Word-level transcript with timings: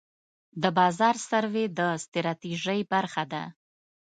د 0.61 0.63
بازار 0.77 1.15
سروې 1.29 1.65
د 1.77 1.79
ستراتیژۍ 2.03 2.81
برخه 2.93 3.23
ده. 3.31 3.43